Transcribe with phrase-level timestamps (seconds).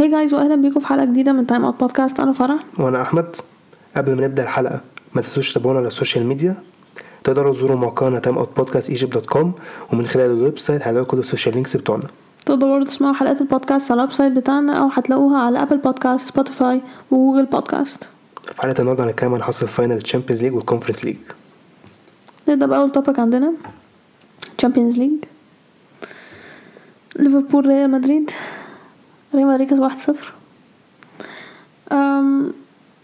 [0.00, 2.58] Hi guys واهلا بيكم في حلقة جديدة من Time Out Podcast أنا فرح.
[2.78, 3.36] وأنا أحمد.
[3.96, 4.80] قبل ما نبدأ الحلقة
[5.14, 6.62] ما تنسوش تتابعونا على ال social media
[7.24, 9.52] تقدروا تزوروا موقعنا Time Out Podcast Egypt dot com
[9.92, 12.06] ومن خلال ال website هتلاقوا كل ال social links بتوعنا.
[12.46, 16.82] تقدروا برضه تسمعوا حلقات البودكاست على ال website بتاعنا أو هتلاقوها على Apple Podcast Spotify
[17.10, 18.08] و Google Podcast
[18.54, 21.16] في حلقة النهارده هنتكلم عن حصل final ال Champions League وال Conference League
[22.48, 23.52] نبدأ بأول topic عندنا
[24.58, 25.12] Champions League
[27.16, 28.30] ليفربول ريال مدريد
[29.34, 30.32] ريال مدريد كسب واحد صفر.
[31.92, 32.52] أم،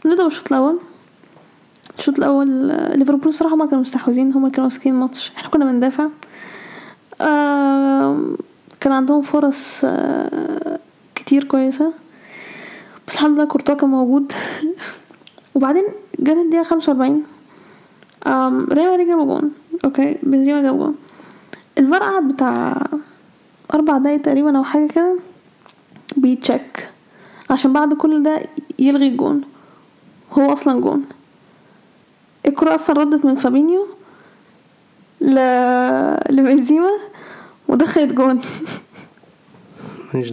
[0.07, 0.79] نبدأ بالشوط الأول.
[1.99, 5.33] الشوط الأول آه، ليفربول الصراحه هما كانوا مستحوذين هما كانوا ماسكين الماتش.
[5.37, 6.09] إحنا كنا بندافع.
[8.81, 10.79] كان عندهم فرص آه،
[11.15, 11.93] كتير كويسة.
[13.09, 14.33] بس الحمد لله كورتوا كان موجود.
[15.55, 15.85] وبعدين
[16.21, 17.23] جت الدقيقة خمسة وأربعين.
[18.73, 19.53] ريال مدريد جاب جون.
[19.85, 20.95] Okay بنزيما جاب جون.
[21.79, 22.87] الفار قعد بتاع
[23.75, 25.17] أربع دقايق تقريبا أو حاجة كده.
[26.17, 26.91] بي check
[27.51, 28.43] عشان بعد كل ده
[28.79, 29.41] يلغي الجون.
[30.33, 31.05] هو أصلا جون.
[32.47, 33.87] الكرة أصلا ردت من فابينيو
[35.21, 35.35] ل...
[36.31, 36.91] لبنزيما
[37.69, 38.41] ودخلت جون.
[40.15, 40.31] ماليش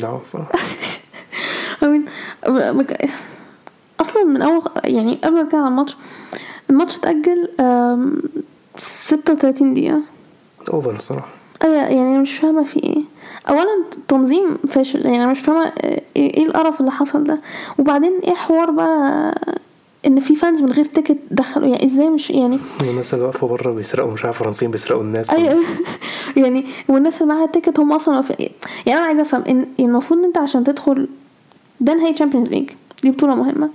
[1.86, 2.09] mean,
[2.78, 3.09] بك-
[4.02, 5.95] أصلا من أول يعني قبل ما نتكلم عن الماتش
[6.70, 8.22] الماتش اتأجل أم،
[8.78, 10.02] ستة وتلاتين دقيقة.
[10.73, 11.28] Over الصراحة.
[11.64, 13.03] أيوه يعني أنا مش فاهمة في إيه.
[13.50, 17.42] اولا تنظيم فاشل يعني أنا مش فاهمة إيه إيه القرف اللي حصل ده.
[17.78, 19.36] وبعدين إيه حوار بقى
[20.06, 23.72] إن في fans من غير ticket دخلوا؟ يعني إزاي مش يعني الناس اللي واقفة بره
[23.72, 25.30] بيسرقوا مش عارف فرنسيين بيسرقوا الناس.
[25.34, 25.64] أيوه.
[26.44, 28.50] يعني والناس اللي معاها ticket هم أصلا واقفين.
[28.86, 31.08] يعني أنا عايزة أفهم إن المفروض إن أنت عشان تدخل
[31.80, 32.69] ده نهائي Champions League
[33.03, 33.69] دي بطولة مهمة.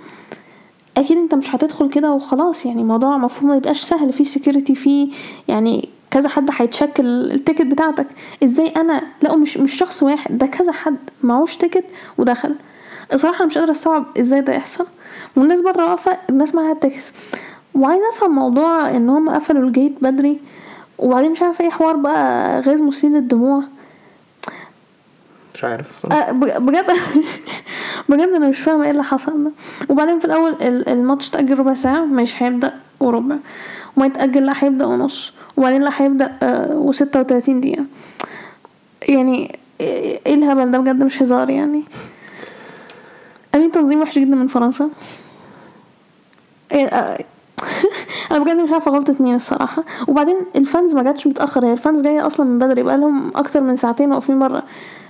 [0.97, 5.09] أكيد أنت مش هتدخل كده وخلاص يعني الموضوع المفروض ما يبقاش سهل في security في
[5.49, 8.07] يعني كذا حد هي check لك ال ticket بتاعتك.
[8.45, 11.85] إزاي أنا؟ لا مش مش شخص واحد ده كذا حد معهوش ticket
[12.19, 12.55] ودخل.
[13.13, 14.87] الصراحة مش قادرة أستوعب إزاي ده يحصل.
[15.37, 17.13] والناس بره واقفة الناس معاها ال ticket.
[17.75, 20.41] وعايزة أفهم موضوع إن هم قفلوا ال gate بدري
[20.99, 23.63] وبعدين مش عارفة إيه حوار بقى غاز مسيل للدموع.
[25.55, 26.33] مش عارف الصراحة.
[26.33, 26.85] بج- بجد
[28.09, 29.51] بجد أنا مش فاهمة إيه اللي حصل ده.
[29.89, 33.37] وبعدين في الأول ال- الماتش اتاجل ربع ساعة مش هيبدأ وربع.
[33.99, 37.85] وما يتأجل لا هيبدا ونص وبعدين لا هيبدا آه وستة وتلاتين دقيقة.
[39.09, 41.83] يعني إيه الهبل ده؟ بجد مش هزار يعني.
[43.55, 44.91] I mean تنظيم وحش جدا من فرنسا.
[46.73, 47.25] إيه آه،
[48.31, 49.85] أنا بجد مش عارفة غلطة مين الصراحة.
[50.09, 51.67] وبعدين ال fans ما جاتش متأخر.
[51.67, 54.63] هي ال fans جاية أصلا من بدري بقى لهم أكتر من ساعتين واقفين بره.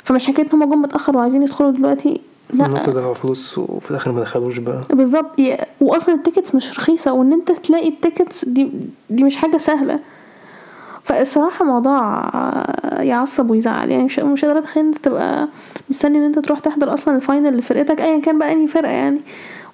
[0.05, 2.21] فمش حكاية إن هم جم متأخر وعايزين يدخلوا دلوقتي.
[2.53, 2.67] لا.
[2.67, 4.81] الناس دفعوا فلوس وفي الآخر ما دخلوش بقى.
[4.91, 5.41] بالظبط.
[5.81, 8.71] واصلا ال tickets مش رخيصة وإن أنت تلاقي ال tickets دي
[9.11, 10.01] دي مش حاجة سهلة.
[11.05, 12.31] فالصراحة موضوع
[13.01, 13.91] يعصب ويزعل.
[13.91, 15.49] يعني مش مش قادرة أتخيل إن أنت تبقى
[15.91, 19.21] مستني إن أنت تروح تحضر أصلا ال final لفرقتك ايا كان بقى أنهي فرقة يعني.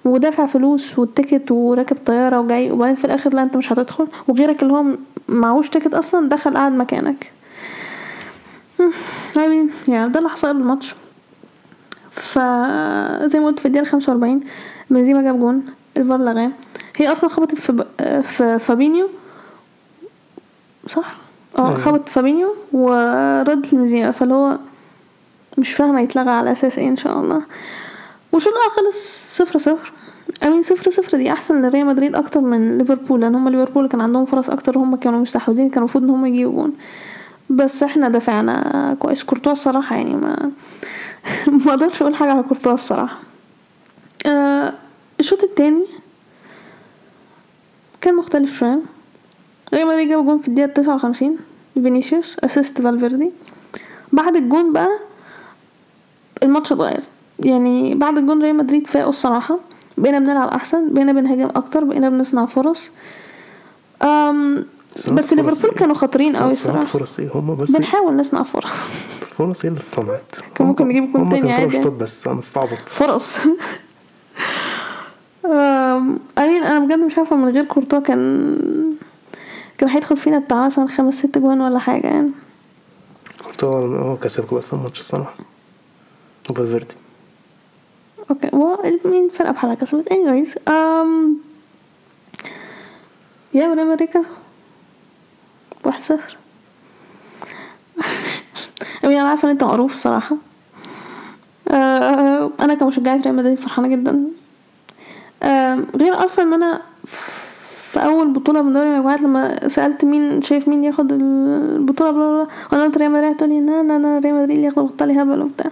[0.05, 4.07] ودافع فلوس وال ticket وراكب طيارة وجاي وبعدين في الآخر لا أنت مش هتدخل.
[4.27, 4.85] وغيرك اللي هو
[5.29, 7.31] معهوش ticket أصلا دخل قعد مكانك.
[8.79, 10.63] I mean يعني ده اللي حصل قبل
[12.17, 14.41] الماتش فزي ما قلت في الدقيقة خمسة وأربعين
[14.89, 15.65] بنزيما جاب جون
[15.97, 16.51] الفار لغاه.
[16.97, 17.83] هي أصلا خبطت في, ب...
[18.21, 19.09] في فابينيو
[20.87, 21.15] صح؟
[21.57, 21.77] آه أيوة.
[21.79, 24.57] خبطت فابينيو وردت لبنزيما فاللي هو
[25.57, 27.41] مش فاهمة يتلغى على أساس إيه إن شاء الله.
[28.31, 29.91] والشوط الأول خلص صفر صفر.
[30.43, 34.01] I mean صفر صفر دي أحسن لريال مدريد أكتر من ليفربول لأن هما ليفربول كان
[34.01, 36.73] عندهم فرص أكتر وهم كانوا مستحوذين كان المفروض إن هما يجيبوا جون.
[37.49, 39.23] بس إحنا دافعنا كويس.
[39.23, 40.51] كورتوا الصراحة يعني ما
[41.65, 43.17] ما أقدرش أقول حاجة على كورتوا الصراحة.
[44.25, 44.73] آه
[45.19, 45.85] الشوط التاني
[48.01, 48.79] كان مختلف شوية.
[49.73, 51.37] ريال مدريد جاب جون في تسعة وخمسين.
[51.73, 53.31] فينيسيوس assist فالفيردي.
[54.13, 54.99] بعد الجون بقى
[56.43, 57.03] الماتش اتغير.
[57.39, 59.59] يعني بعد الجون ريال مدريد فاقوا الصراحة.
[59.97, 62.91] بقينا بنلعب أحسن بقينا بنهاجم أكتر بقينا بنصنع فرص.
[64.03, 64.65] Um
[65.11, 68.89] بس ليفربول؟ كانوا خطرين قوي صناعة الصراحة فرص إيه هم بس بنحاول نصنع فرص.
[69.37, 70.35] فرص إيه اللي اتصنعت.
[70.55, 71.79] كان ممكن نجيب جون تاني عادي.
[71.89, 72.27] بس.
[72.27, 72.89] أنا استعبط.
[72.89, 73.37] فرص.
[76.37, 78.97] I mean أنا بجد مش عارفة من غير كورتوا كان
[79.77, 82.31] كان هيدخل فينا بتاع مثلا خمس ست جوان ولا حاجة يعني.
[83.43, 85.33] كورتوا هو كسبكوا بس الماتش الصراحة.
[86.49, 86.95] وفالفيردي
[88.29, 88.49] okay.
[88.53, 91.35] هو مين فرقة بحالها كسبت؟ anyways um,
[93.53, 94.21] يا أمريكا
[95.87, 96.37] واحد صفر.
[99.05, 100.35] امين أنا عارفة إن أنت معروف الصراحة.
[101.67, 104.23] آه، أنا كمشجعة ريال مدريد فرحانة جدا.
[105.43, 106.81] آه، غير أصلا إن أنا
[107.91, 112.47] في أول بطولة من دوري المجموعات لما سألت مين شايف مين ياخد البطولة بلا بلا
[112.71, 115.71] وأنا قلت ريال مدريد تقول لي لا لا لا ريال مدريد ياخد البطوله هبل وبتاع.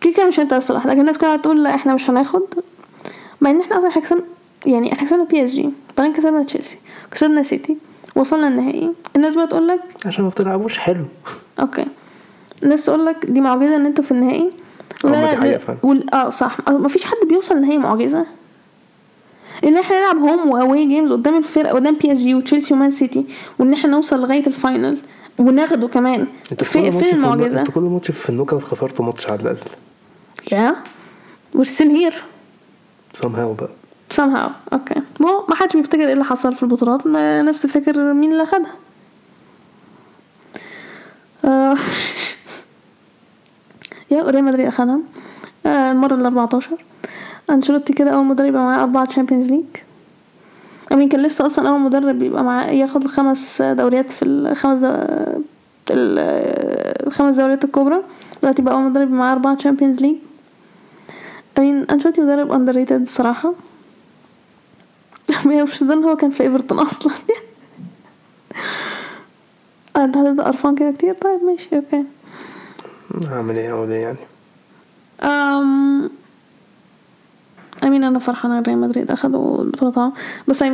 [0.00, 2.42] كده مش انت بس لوحدك الناس كلها بتقول لا إحنا مش هناخد.
[3.40, 4.22] مع إن إحنا أصلا إحنا كسبنا
[4.66, 6.78] يعني إحنا كسبنا PSG بعدين كسبنا تشيلسي
[7.10, 7.76] كسبنا سيتي.
[8.14, 8.92] وصلنا النهائي.
[9.16, 10.78] الناس بقى تقول لك عشان ما بتلعبوش.
[10.78, 11.04] حلو.
[11.60, 11.84] okay.
[12.62, 14.50] الناس تقول لك دي معجزة إن أنتوا في النهائي.
[15.02, 15.78] فعلا.
[15.82, 16.14] وال...
[16.14, 16.56] آه صح.
[16.70, 18.26] ما فيش حد بيوصل النهائي معجزة.
[19.64, 23.26] إن إحنا نلعب home و away games قدام الفرق قدام PSG وتشيلسي ومان سيتي
[23.58, 24.98] وإن إحنا نوصل لغاية ال final
[25.38, 26.26] وناخده كمان.
[26.58, 29.70] في فين المعجزة؟ أنتوا كل ماتش في ال knockout خسرتوا ماتش على الأقل.
[30.52, 30.76] yeah
[31.56, 32.14] we're still here.
[33.22, 33.26] Somehow
[33.60, 33.70] بقى.
[34.16, 34.50] Somehow.
[34.72, 37.06] okay ما ما حدش بيفتكر إيه اللي حصل في البطولات.
[37.06, 38.72] الناس تفتكر مين اللي خدها.
[41.44, 41.76] آه،
[44.10, 44.98] yeah ريال مدريد أخدها.
[45.66, 46.70] آه، المرة ال 14
[47.50, 49.64] أنشيلوتي كده أول مدرب يبقى معاه أربعة Champions League
[50.92, 54.84] I mean كان لسه أصلا أول مدرب يبقى معاه ياخد الخمس دوريات في الخمس
[55.90, 58.02] الخمس دوريات الكبرى.
[58.42, 60.16] دلوقتي بقى أول مدرب معاه أربعة Champions League
[61.58, 63.52] I mean أنشيلوتي مدرب underrated الصراحه
[65.46, 67.12] ما مش ده إن هو كان في إيفرتون أصلا.
[69.96, 71.14] انت هتبدا قرفان كده كتير.
[71.14, 72.04] طيب ماشي okay.
[73.30, 74.18] هعمل إيه أقول إيه يعني؟
[75.22, 76.10] um
[77.84, 80.12] امين أنا فرحانة إن ريال مدريد أخدوا البطوله طبعا
[80.48, 80.68] بس أم-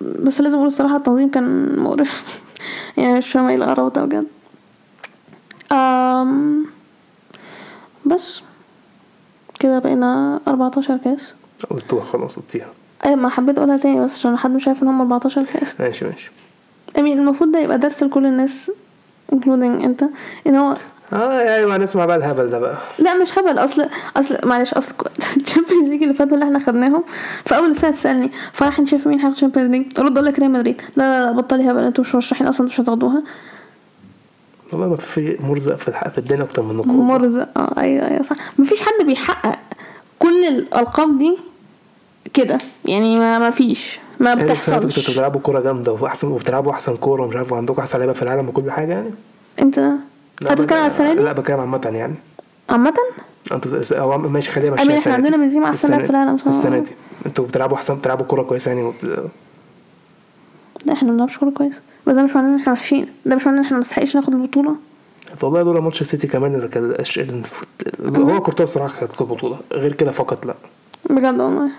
[0.00, 2.42] بس لازم أقول الصراحة التنظيم كان مقرف.
[2.96, 4.26] يعني مش فاهمة إيه القرف ده بجد.
[5.72, 6.66] أم
[8.06, 8.42] بس
[9.60, 11.32] كده بقينا 14 كاس.
[11.70, 12.70] قلتوها خلاص قلتيها
[13.06, 16.04] إيه ما حبيت أقولها تاني بس عشان حد مش عارف إن هم 14 كاس ماشي
[16.04, 16.30] ماشي.
[16.98, 18.70] امين المفروض ده يبقى درس لكل الناس
[19.34, 20.04] including أنت.
[20.46, 20.74] إن هو
[21.12, 22.76] آه أيوه نسمع بقى الهبل ده بقى.
[22.98, 23.58] لا مش هبل.
[23.58, 23.86] أصل
[24.16, 24.94] أصل معلش أصل
[25.36, 27.04] ال Champions League اللي فاتوا اللي إحنا خدناهم
[27.44, 30.50] في أول السنة تسألني فرح شايف مين هياخد ال Champions League ارد أقول لك ريال
[30.50, 30.82] مدريد.
[30.96, 33.22] لا لا لا بطلي هبل أنتوا مش مرشحين أصلا أنتوا مش هتاخدوها.
[34.72, 37.48] والله ما في مرزق في الحق في الدنيا أكتر منكم مرزق.
[37.56, 38.36] آه أيوه أيوه صح.
[38.58, 39.58] مفيش حد بيحقق
[40.18, 41.38] كل الالقاب دي
[42.34, 42.58] كده.
[42.84, 44.00] يعني ما ما فيش.
[44.20, 47.80] ما يعني دي كنتوا بتحصلش بتلعبوا كورة جامدة واحسن وبتلعبوا أحسن كورة ومش عارف وعندكم
[47.80, 49.10] أحسن لعيبة في العالم وكل حاجة يعني؟
[49.62, 49.92] إمتى
[50.46, 52.14] هتتكلم على السنة دي؟ لا بتكلم عامة يعني.
[52.70, 52.94] عامة؟
[53.52, 55.10] أنتوا هو ماشي السنة إحنا دي.
[55.10, 56.36] عندنا بنزيما السنة لاعب في العالم.
[56.36, 56.48] صراحة.
[56.48, 56.90] السنة دي.
[57.26, 59.04] أنتوا بتلعبوا احسن بتلعبوا كورة كويسة يعني؟ وبت...
[60.86, 63.06] لا إحنا ما بنلعبش كورة كويس بس ده مش معناه إن إحنا وحشين.
[63.26, 64.76] ده مش معناه إن إحنا ما نستحقش ناخد البطولة.
[65.42, 67.42] والله دول ماتش السيتي كمان اللي كان.
[68.16, 70.54] هو كورتوا الصراحة خد البطولة غير كده فقط لا.
[71.10, 71.70] بجد والله.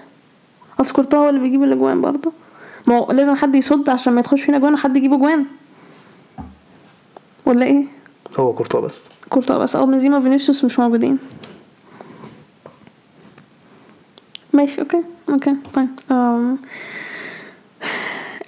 [0.79, 2.31] اصل كورتوا هو اللي بيجيب الأجوان برضه.
[2.87, 5.45] ما هو لازم حد يصد عشان ما يدخلش فينا جوان وحد يجيب أجوان.
[7.45, 7.85] ولا إيه؟
[8.37, 9.09] هو كورتوا بس.
[9.29, 9.75] كورتوا بس.
[9.75, 11.17] أو بنزيما وفينيسيوس مش موجودين.
[14.53, 15.55] ماشي okay okay
[16.09, 16.57] um,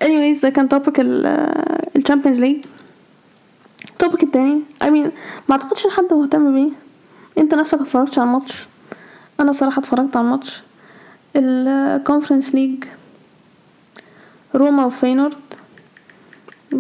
[0.03, 2.65] anyways ده كان topic ال Champions League
[3.89, 5.09] ال topic التاني I mean
[5.49, 6.71] ما أعتقدش إن حد مهتم بيه.
[7.37, 8.67] أنت نفسك اتفرجتش على الماتش؟
[9.39, 10.61] أنا صراحة اتفرجت على الماتش.
[11.35, 12.83] ال Conference League
[14.55, 15.37] روما وفينورد.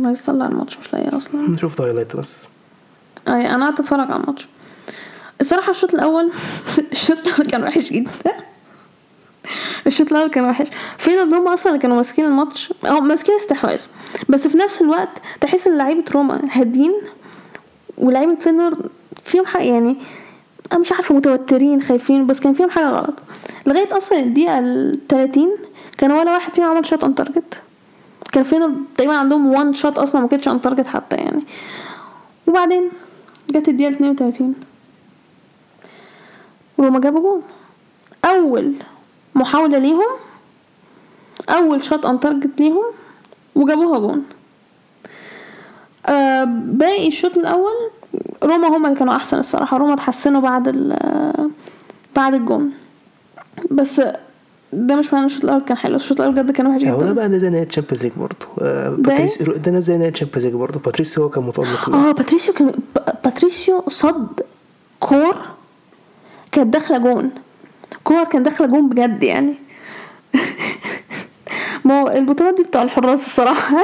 [0.03, 1.57] عايز اطلع الماتش مش لاقيه أصلا.
[1.57, 2.43] شفت highlight بس.
[3.27, 4.47] أي أنا قعدت أتفرج على الماتش.
[5.41, 6.31] الصراحة الشوط الأول
[6.91, 8.09] الشوط الأول كان وحش جدا.
[9.87, 10.67] الشوط الأول كان وحش.
[10.97, 13.81] فين ان هم أصلا كانوا ماسكين الماتش هم ماسكين استحواذ.
[14.29, 16.93] بس في نفس الوقت تحس إن لعيبة روما هادين
[17.97, 18.89] ولعيبة فينورد
[19.23, 19.97] فيهم حاجة يعني
[20.79, 23.13] مش عارفة متوترين خايفين بس كان فيهم حاجة غلط.
[23.65, 25.49] لغاية أصلا الدقيقة ال 30
[25.97, 27.57] كان ولا واحد فيهم عمل shot on target
[28.31, 31.43] كان فينورد تقريبا عندهم one shot أصلا ما كانتش on target حتى يعني.
[32.47, 32.89] وبعدين
[33.49, 34.55] جت الدقيقة 32
[36.79, 37.41] روما جابوا جون.
[38.25, 38.73] أول
[39.35, 40.11] محاولة ليهم
[41.49, 42.83] أول shot on target ليهم
[43.55, 44.25] وجابوها جون.
[46.05, 47.91] آه باقي الشوط الأول
[48.43, 49.77] روما هما اللي كانوا أحسن الصراحة.
[49.77, 50.97] روما اتحسنوا بعد ال
[52.15, 52.71] بعد الجون.
[53.71, 54.01] بس
[54.73, 55.95] ده مش معنى الشوط الأول كان حلو.
[55.95, 58.45] الشوط الأول بجد كان وحش هو ده جدا بقى زي نهاية Champions League برضه.
[58.61, 60.79] آه، ده باتريس ده زي نهاية Champions League برضه.
[60.79, 62.73] باتريسيو هو كان متألق آه باتريسيو كان
[63.23, 64.27] باتريسيو صد
[64.99, 65.35] كور
[66.51, 67.31] كانت داخلة جون.
[68.03, 69.53] كور كانت داخلة جون بجد يعني.
[71.85, 73.77] ما هو البطولات دي بتاع الحراس الصراحة.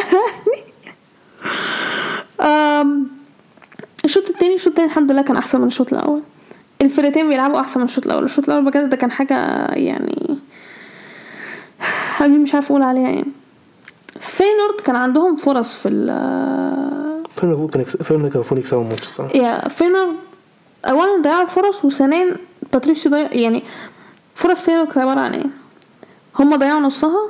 [4.08, 6.22] الشوط التاني الشوط التاني الحمد لله كان أحسن من الشوط الأول.
[6.82, 8.24] الفرقتين بيلعبوا أحسن من الشوط الأول.
[8.24, 9.36] الشوط الأول بجد ده كان حاجة
[9.74, 10.38] يعني
[11.80, 13.24] حبيبي مش عارفه أقول عليها إيه
[14.20, 16.08] فينورد كان عندهم فرص في ال
[17.36, 19.36] فين كان يكس- فين كان المفروض يكسبوا الماتش الصراحة.
[19.38, 20.10] yeah فينورد
[20.86, 22.36] اولا ضيعوا فرص وثانيا
[22.74, 23.64] باتريسيو ضيع يعني
[24.36, 25.46] فرص فينورد كانت عبارة عن إيه؟
[26.40, 27.30] هما ضيعوا نصها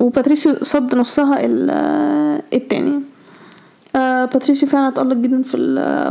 [0.00, 3.00] وباتريسيو صد نصها ال- التاني.
[3.98, 5.56] آه باتريسيو فعلا اتألق جدا في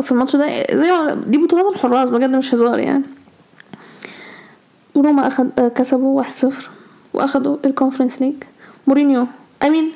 [0.04, 0.64] في الماتش ده.
[0.74, 3.04] زي ما دي بطولات الحراس بجد مش هزار يعني.
[4.96, 6.46] وروما اخد آه، كسبوا 1-0
[7.14, 8.36] وأخدوا ال Conference League
[8.88, 9.28] مورينيو
[9.64, 9.92] I mean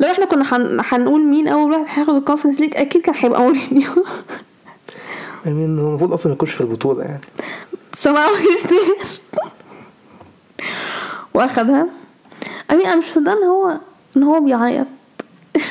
[0.00, 3.40] لو إحنا كنا هن- هنقول مين أول واحد هياخد ال Conference League أكيد كان هيبقى
[3.40, 3.90] مورينيو.
[5.46, 7.20] I mean هو المفروض أصلا ما يكونش في البطولة يعني.
[7.94, 9.06] he's there
[11.34, 11.86] وأخدها.
[12.70, 13.78] I mean أنا مش مصدقة إن هو
[14.16, 14.86] إن هو بيعيط.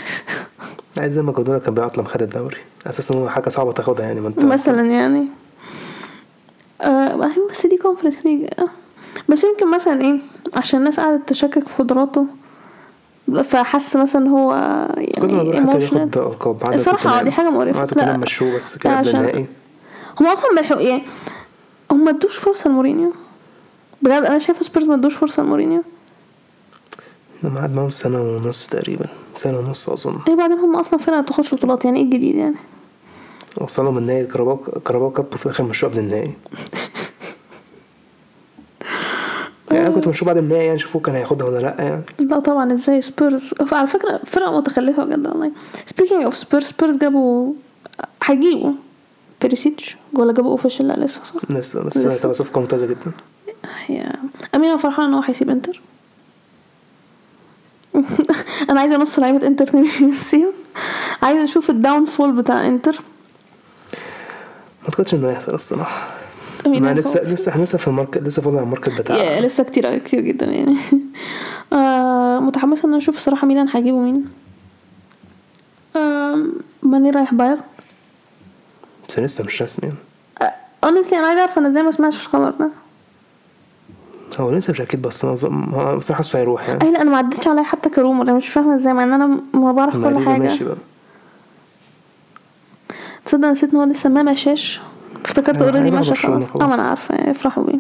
[0.98, 2.58] عايز زي ما جوارديولا كان بيعيط لما خد الدوري
[2.88, 5.28] أساسا هو حاجة صعبة تاخدها يعني ما أنت مثلا يعني
[6.82, 8.68] آه I mean بس دي Conference League آه.
[9.30, 10.20] بس يمكن مثلا إيه
[10.54, 12.26] عشان الناس قعدت تشكك في قدراته
[13.44, 14.54] فحس مثلا هو
[14.98, 16.10] يعني emotional
[16.74, 17.24] الصراحة توتنهام.
[17.24, 17.80] دي حاجة مقرفة.
[17.80, 18.18] عادة توتنهام لا.
[18.18, 19.46] مشوه بس كده لا، النهائي
[20.20, 21.04] هم أصلا بيلحقوا يعني
[21.92, 23.14] هم ما ادوش فرصة لمورينيو
[24.02, 25.84] بجد أنا شايفة سبيرز ما ادوش فرصة لمورينيو
[27.44, 30.20] لما قعد معاهم سنة ونص تقريبا سنة ونص أظن.
[30.28, 32.56] إيه بعدين هم أصلا فرقة ما بتاخدش بطولات يعني إيه الجديد يعني؟
[33.62, 36.32] وصلهم النهائي ال Carabao Carabao Cup وفي الآخر مشوه قبل النهائي.
[39.72, 42.02] يعني أنا كنت مشوه بعد النهائي يعني شوفوه كان هياخدها ولا لأ يعني.
[42.20, 45.52] لا طبعا إزاي سبيرز؟ على فكرة فرقة متخلفة بجد والله.
[45.86, 47.54] speaking of سبيرز سبيرز جابوا
[48.24, 48.72] هيجيبوا
[49.42, 52.14] بيريسيتش ولا جابوا official لا لسه صح؟ لسه بس لسه.
[52.14, 53.12] هتبقى صفقة ممتازة جدا.
[53.90, 54.14] yeah
[54.56, 55.82] I mean أنا فرحانه إن هو هيسيب إنتر.
[58.70, 60.52] أنا عايزة نص لعيبه انتر تسيبهم
[61.24, 63.00] عايزة أشوف ال downfall بتاع انتر
[64.82, 66.12] ما أعتقدش إنه هيحصل الصراحة.
[66.66, 69.40] ما لسه لسه إحنا لسه في ال market لسه فاضل على ال market يا بتاع
[69.40, 70.78] لسه كتير كتير جدا يعني.
[71.74, 74.26] آه متحمسة إن أنا أشوف الصراحه ميلان هيجيبوا مين
[75.96, 76.44] آه
[76.84, 77.58] ماني رايح بايرن.
[79.10, 79.92] بس لسه مش رسمي.
[80.84, 82.70] honestly أنا عايزة أعرف أنا إزاي ما سمعتش الخبر ده.
[84.42, 85.34] هو لسه مش أكيد بس أنا
[85.74, 86.84] هو بصراحه حاسه هيروح يعني.
[86.84, 89.14] أي لا أنا ما عدتش عليا حتى ك rumor أنا مش فاهمة إزاي مع إن
[89.14, 90.38] أنا ما بعرف كل حاجة.
[90.42, 90.76] ماشي بقى.
[93.26, 94.80] تصدق نسيت إن هو لسه ما مشاش؟
[95.26, 96.50] افتكرت already مشى خلاص.
[96.50, 96.58] آه.
[96.68, 97.80] ما أنا عارفة افرحوا بيه.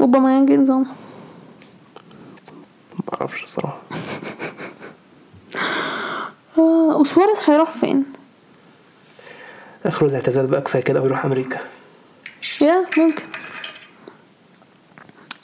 [0.00, 0.80] اوباميانج نظام.
[0.82, 0.86] ما
[3.20, 3.80] أعرفش الصراحة.
[6.58, 8.04] آه وسواريز هيروح فين؟
[9.86, 11.58] آخره الاعتزال بقى كفاية كده ويروح أمريكا.
[12.60, 13.10] yeah ممكن.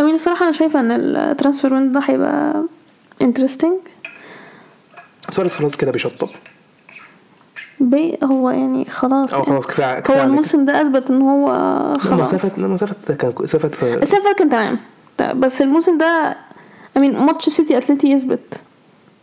[0.00, 2.64] I mean الصراحه أنا شايفة إن ال transfer window ده هيبقى
[3.22, 3.78] interesting
[5.30, 6.28] سواريز خلاص كده بيشطب.
[7.80, 9.34] بي هو يعني خلاص.
[9.34, 10.10] أو خلاص كفايه هو عليك.
[10.10, 11.46] الموسم ده أثبت إن هو
[12.00, 12.34] خلاص.
[12.34, 14.78] مسافه مسافه كان مسافه فاتت كان تمام.
[15.40, 16.36] بس الموسم ده
[16.96, 18.60] I mean ماتش سيتي أتلتي يثبت.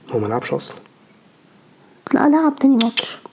[0.09, 0.77] هو ما لعبش أصلا.
[2.13, 3.17] لا لعب تاني ماتش.
[3.25, 3.26] ما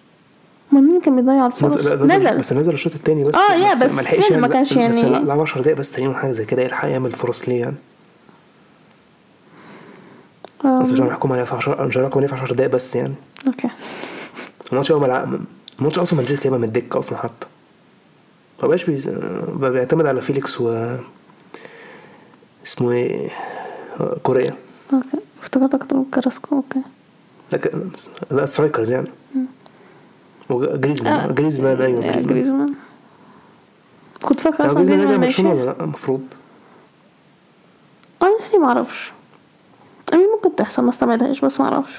[0.80, 2.38] مين كان بيضيع الفرص؟ نزل, نزل.
[2.38, 3.34] بس نزل الشوط الثاني بس.
[3.34, 6.32] آه، yeah، بس still ما يعمل- كانش بس يعني- لعب 10 دقايق بس تقريبا حاجة
[6.32, 6.62] زي كده.
[6.62, 7.76] يلحق يعمل فرص ليه يعني؟
[10.82, 13.14] بس مش هنحكم عليه في 10 مش هنحكم عليه في 10 دقايق بس يعني.
[13.46, 13.68] okay.
[14.72, 15.40] الماتش اول ما
[15.78, 17.46] الماتش أصلا ما نزلش يبقى من الدكه أصلا حتى.
[18.62, 19.08] ما بقاش بيز...
[19.56, 20.96] بيعتمد على فيليكس و
[22.66, 23.30] اسمه إيه؟
[24.22, 24.54] كوريا.
[24.92, 25.06] okay.
[25.42, 26.80] افتكرتك تقول كراسكو okay.
[28.30, 29.08] لا strikers يعني.
[30.50, 30.76] آه.
[30.76, 31.12] جريزمان
[31.80, 32.74] أيوه yeah جريزمان جريزمان
[34.22, 36.34] كنت فاكرة يعني أصلا جريزمان جريزمان ماشي برشلونه ولا لا المفروض
[38.24, 39.12] honestly ما أعرفش.
[40.14, 41.92] I mean ممكن تحصل ما استبعدهاش بس ما أعرفش.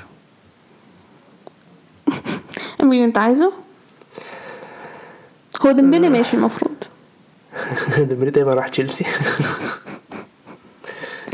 [2.84, 3.54] I mean أنت عايزه؟
[5.66, 6.76] هو ديمبلي ماشي المفروض.
[8.10, 9.06] ديمبلي تقريبا راح تشيلسي.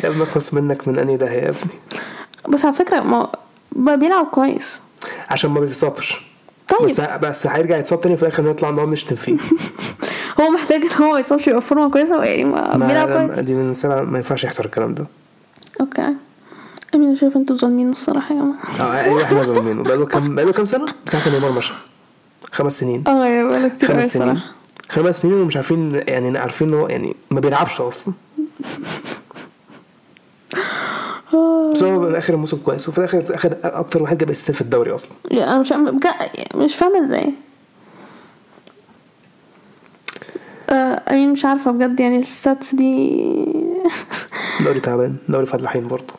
[0.03, 1.73] يا ابني اخلص منك من أنهي ده يا ابني؟
[2.49, 3.29] بس على فكرة
[3.75, 4.81] ما بيلعب كويس.
[5.29, 6.30] عشان ما بيتصابش
[6.79, 6.87] طيب.
[6.89, 9.37] بس بس هيرجع يتصاب تاني في الآخر نطلع نقعد نشتم فيه.
[10.41, 13.39] هو محتاج إن هو ما يصابش يبقى فورمه كويسة يعني ما بيلعب كويس.
[13.39, 15.05] دي من سنه ما ينفعش يحصل الكلام ده.
[15.81, 16.13] okay.
[16.95, 18.91] I mean شايف أنتوا ظالمين الصراحة يا جماعة.
[18.91, 19.83] آه أيوه إحنا ظالمينه.
[19.83, 21.73] بقاله كام بقاله كام سنة؟ ساعة ما نيمار مشى.
[22.51, 23.03] خمس سنين.
[23.07, 24.29] آه yeah بقى كتير قوي خمس سنين.
[24.29, 24.51] الصراحة.
[24.89, 28.13] خمس سنين ومش عارفين يعني عارفين إن هو يعني ما بيلعبش أصلا.
[31.33, 31.71] آه.
[31.71, 34.95] بس هو في اخر الموسم كويس وفي الآخر أخد أكتر واحد جاب اسيستات في الدوري
[34.95, 35.73] أصلا يعني أنا مش
[36.55, 37.33] مش فاهمة إزاي
[40.69, 43.21] آه، I mean مش عارفة بجد يعني ال stats دي
[44.65, 46.13] دوري تعبان دوري فلاحين برضه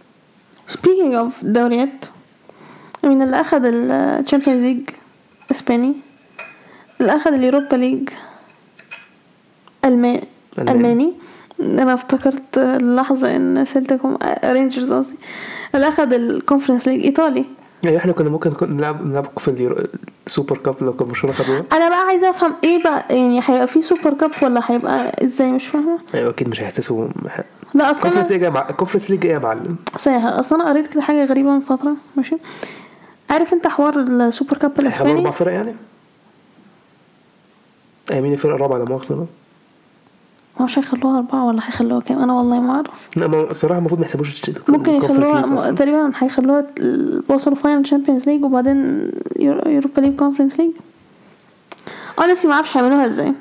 [0.71, 2.05] speaking of دوريات
[3.05, 4.81] مين اللي أخد ال Champions League
[5.51, 5.95] إسباني
[7.01, 8.09] اللي أخد ال Europa League
[9.85, 10.25] الماني
[10.59, 10.73] ألماني.
[10.79, 11.13] ألماني
[11.63, 15.17] أنا افتكرت اللحظة إن سيلتيكوم رينجرز قصدي.
[15.75, 17.45] اللي اخد ال Conference League إيطالي.
[17.85, 19.85] يعني إحنا كنا ممكن كنا نلعب نلعب في
[20.27, 21.65] ال Super Cup لو كان برشلونة خدوها.
[21.73, 25.67] أنا بقى عايزة أفهم إيه بقى يعني هيبقى في Super Cup ولا هيبقى إزاي؟ مش
[25.67, 25.99] فاهمة.
[26.15, 27.09] أيوه أكيد مش هيحتسبوا.
[27.75, 28.51] لا أصل Conference League yeah.
[28.51, 32.37] Conference League إيه يا معلم؟ صحيح أصل أنا قريت كده حاجة غريبة من فترة ماشي.
[33.31, 35.75] عارف أنت حوار ال Super Cup هيخلوا أربع الإسباني؟ فرق يعني؟
[38.23, 39.27] مين الفرقه الرابعه لا مؤاخذة؟
[40.61, 43.09] مش هيخلوها أربعة ولا هيخلوها كام؟ أنا والله ما أعرف.
[43.17, 46.67] لا ما الصراحه المفروض ما يحسبوش ممكن يخلوها تقريبا هيخلوها
[47.29, 50.71] وصلوا final Champions League وبعدين Europa League Conference League
[52.21, 53.33] honestly ما أعرفش هيعملوها إزاي.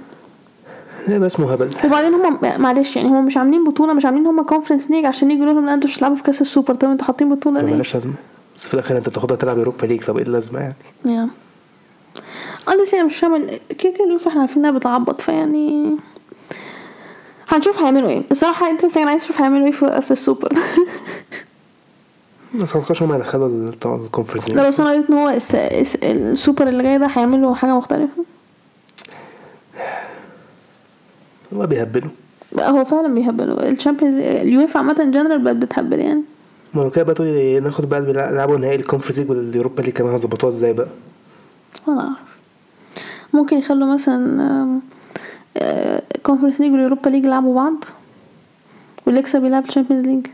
[1.08, 4.41] ده بقى اسمه هبل وبعدين هم معلش يعني هم مش عاملين بطولة مش عاملين هم
[4.41, 7.30] Conference League عشان يجوا لهم لا أنتوا مش هتلعبوا في كأس السوبر طب أنتوا حاطين
[7.36, 8.13] بطولة ليه؟ ملهاش لازمة.
[8.56, 11.29] بس في الآخر انت بتاخدها تلعب Europa League طب إيه اللازمة يعني؟ yeah
[12.68, 13.38] honestly أنا مش فاهمة
[13.80, 15.98] كده كده إحنا عارفين إنها بتعبط فيعني
[17.51, 18.22] هنشوف هيعملوا إيه.
[18.31, 20.50] بصراحة interesting أنا عايز أشوف هيعملوا إيه في, في السوبر.
[22.62, 25.55] بس ما هم يدخلوا ال- بتوع ال Conference لا بس أنا قريت إن هو الس-
[25.55, 28.24] الس- السوبر اللي جاي ده هيعملوا حاجة مختلفة.
[31.53, 32.12] هو بيهبلوا.
[32.55, 33.70] لا، هو فعلا بيهبلوا.
[33.69, 36.22] ال Champions اليوفا عامة جنرال بقت بتهبل يعني.
[36.74, 39.93] ما هو كده بقى تقولي ناخد بقى بيلعبوا نهائي ال Conference League وال Europa League
[39.93, 40.88] كمان هتظبطوها إزاي بقى؟
[41.88, 42.17] ولا أعرف.
[43.34, 44.79] ممكن يخلوا مثلا
[46.24, 47.74] Conference League وال Europa League يلعبوا بعض؟
[49.05, 50.27] واللي يكسب يلعب ال Champions League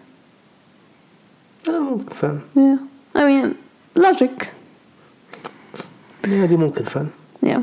[1.70, 2.40] آه ممكن فعلا.
[2.56, 2.78] Yeah.
[3.18, 3.54] I mean
[4.04, 4.46] logic.
[6.28, 7.08] دي ممكن فعلا.
[7.46, 7.60] Yeah.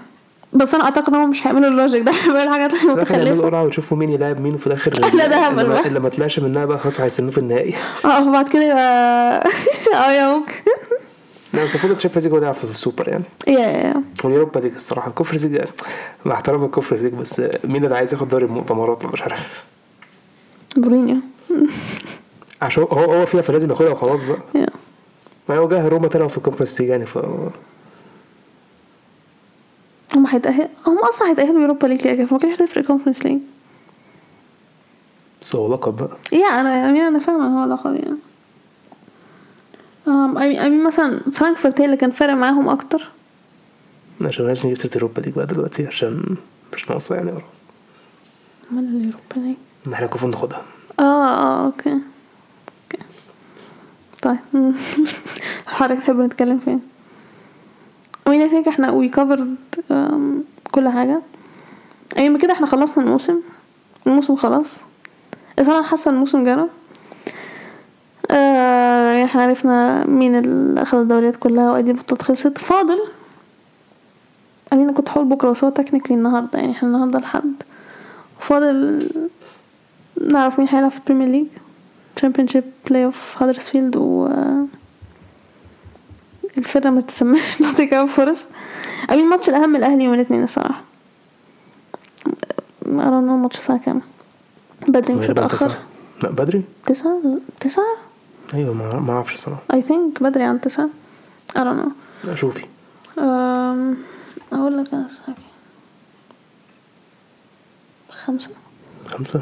[0.53, 3.43] بس أنا أعتقد انهم مش هيعملوا ال logic ده هيعملوا حاجات متخلفة.
[3.43, 5.89] قرعه ويشوفوا مين يلعب مين وفي الآخر لا، ده هبل اللي ما- بقى.
[5.89, 7.75] اللي ما طلعش منها بقى خلاص هيستنوه في النهائي.
[8.05, 9.45] آه فبعد كده يبقى
[9.95, 10.53] آه yeah ممكن
[11.55, 14.59] لا بس المفروض ال Champions League هو اللي في السوبر يعني yeah yeah وال Europa
[14.59, 15.09] League الصراحة.
[15.09, 15.65] ال Conference League
[16.25, 19.65] مع احترام ال Conference League بس مين اللي عايز ياخد دوري المؤتمرات مش عارف.
[20.77, 21.17] مورينيو.
[22.63, 24.39] عشان هو هو فيها فلازم ياخدها وخلاص بقى.
[24.55, 24.67] yeah
[25.49, 27.19] ما هو جه روما طلعوا في ال Conference League يعني ف
[30.17, 33.39] هم هيتأهل هم أصلا هيتأهلوا Europa League كده كده فما كانش هتفرق Conference League
[35.43, 36.17] بس هو لقب بقى.
[36.33, 38.17] yeah أنا I mean أنا فاهمة هو لقب يعني.
[40.07, 43.11] I mean مثلا فرانكفورت هي اللي كان فارق معاهم أكتر.
[44.21, 46.37] بلاش نجيب سيرة ال Europa League بقى دلوقتي عشان
[46.75, 47.31] مش ناقصة يعني
[48.73, 49.57] امال ال Europa League
[49.87, 50.63] ما إحنا المفروض ناخدها.
[51.01, 51.91] آه آه okay.
[51.93, 53.05] okay.
[54.23, 54.37] طيب.
[55.67, 56.81] حضرتك تحب نتكلم فين؟
[58.27, 59.57] I think إحنا we covered
[60.73, 61.23] كل حاجة.
[62.17, 63.41] يعني كده إحنا خلصنا الموسم.
[64.07, 64.79] الموسم خلاص.
[65.59, 66.69] بس أنا حاسة الموسم آه
[69.25, 72.59] يعني إحنا عرفنا مين اللي أخذ الدوريات كلها وآدي البطولات خلصت.
[72.59, 72.99] فاضل؟
[74.73, 77.63] أنا كنت هقول بكرة بس هو technically النهارده يعني إحنا النهارده الحد
[78.41, 79.09] فاضل
[80.21, 81.47] نعرف مين هيلعب في ال Premier
[82.17, 84.29] League Championship playoff هادرسفيلد و
[86.59, 88.47] الفرقة ما تسمىش نوتنجهام فورست
[89.11, 90.83] I mean الماتش الأهم الأهلي يوم الاثنين الصراحة.
[92.87, 94.03] أرى إنه الماتش الساعة كام؟
[94.89, 95.79] بدري مش تسعة.
[96.23, 96.63] لا بدري.
[96.87, 97.21] تسعة؟
[97.61, 98.14] تسعة؟
[98.55, 99.63] أيوه ما ما أعرفش الصراحة.
[99.73, 100.89] I think بدري عن تسعة.
[101.57, 101.87] I don't
[102.29, 102.35] know.
[102.35, 102.65] شوفي.
[103.19, 103.97] أم،
[104.53, 105.35] أقول لك الساعة كام
[108.27, 108.51] خمسة.
[109.07, 109.41] خمسة؟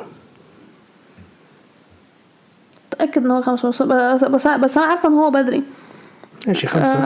[2.93, 3.69] متأكد إن هو خمسة.
[3.69, 5.63] بس بس, بس, بس أنا عارفة إن هو بدري.
[6.47, 6.99] ماشي خمسة.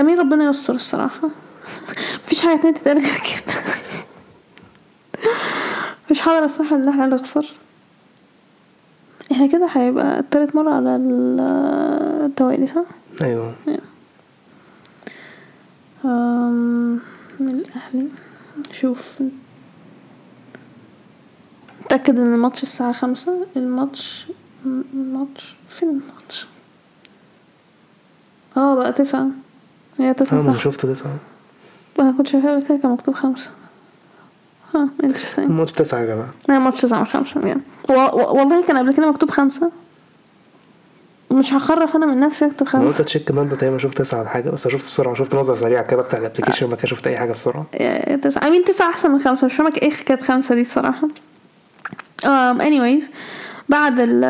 [0.00, 1.28] امين ربنا يستر الصراحة.
[2.24, 3.54] مفيش حاجة تانية تتقال غير كده.
[6.10, 7.52] مش حاضر الصراحه إن إحنا نخسر.
[9.44, 11.40] إحنا كده هيبقى التالت مرة على ال-
[12.26, 12.84] التوالي صح؟
[13.22, 13.54] أيوه.
[16.04, 17.00] أم،
[17.40, 18.08] من الأهلي.
[18.72, 19.22] شوف.
[21.84, 24.26] متأكد إن الماتش الساعة خمسة؟ الماتش
[24.94, 26.46] الماتش فين الماتش؟
[28.56, 29.26] آه بقى تسعة.
[29.98, 31.16] هي تسعة أنا صح؟ شفت تسعة.
[32.00, 33.50] أنا كنت شايفاها كده كان مكتوب خمسة.
[34.74, 36.28] ها interesting الماتش تسعة يا جماعة.
[36.48, 39.70] لا الماتش تسعة مش خمسة يعني والله كان قبل كده مكتوب خمسة.
[41.30, 44.28] مش هخرف أنا من نفسي أكتب أنا قلت خمسة اتشيك النهارده تقريبا شفت تسعة ولا
[44.28, 47.16] حاجة بس شفت بسرعة شفت نظرة سريعة كده بتاع ال application ما كان شفت أي
[47.16, 47.66] حاجة بسرعة.
[48.22, 48.42] تسعة.
[48.42, 51.08] I mean تسعة أحسن من خمسة مش فاهمة إيه كانت خمسة دي الصراحة.
[52.24, 53.04] Um, anyways
[53.68, 54.24] بعد ال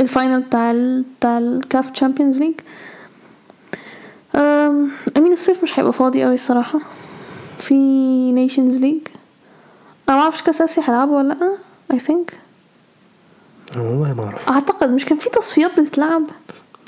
[0.00, 2.54] ال final بتاع ال بتاع ال CAF Champions League
[5.16, 6.80] I mean الصيف مش هيبقى فاضي أوي الصراحة.
[7.66, 7.74] في
[8.32, 9.00] Nations League
[10.08, 11.56] أنا معرفش كاس آسيا هيلعبوا ولا لأ
[11.92, 12.34] I think.
[13.76, 14.48] أنا والله ما أعرف.
[14.48, 16.22] أعتقد مش كان في تصفيات بتتلعب.